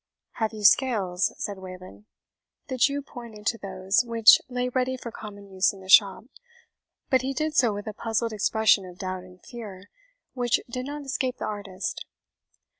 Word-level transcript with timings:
"Have 0.37 0.51
you 0.51 0.63
scales?" 0.63 1.31
said 1.37 1.59
Wayland. 1.59 2.05
The 2.69 2.77
Jew 2.77 3.03
pointed 3.03 3.45
to 3.45 3.59
those 3.59 4.03
which 4.03 4.39
lay 4.49 4.67
ready 4.67 4.97
for 4.97 5.11
common 5.11 5.45
use 5.51 5.73
in 5.73 5.79
the 5.81 5.89
shop, 5.89 6.23
but 7.11 7.21
he 7.21 7.35
did 7.35 7.55
so 7.55 7.71
with 7.71 7.85
a 7.85 7.93
puzzled 7.93 8.33
expression 8.33 8.83
of 8.83 8.97
doubt 8.97 9.21
and 9.23 9.45
fear, 9.45 9.91
which 10.33 10.59
did 10.67 10.87
not 10.87 11.05
escape 11.05 11.37
the 11.37 11.45
artist. 11.45 12.07